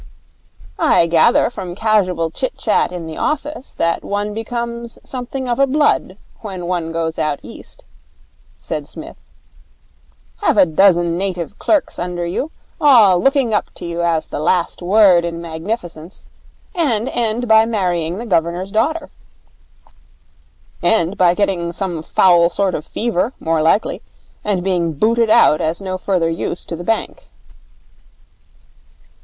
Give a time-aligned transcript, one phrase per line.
[0.79, 5.67] 'I gather from casual chit chat in the office that one becomes something of a
[5.67, 7.85] blood when one goes out East,'
[8.57, 9.17] said Psmith.
[10.37, 12.49] 'Have a dozen native clerks under you,
[12.81, 16.25] all looking up to you as the Last Word in magnificence,
[16.73, 19.11] and end by marrying the Governor's daughter.'
[20.81, 24.01] 'End by getting some foul sort of fever, more likely,
[24.43, 27.27] and being booted out as no further use to the bank.'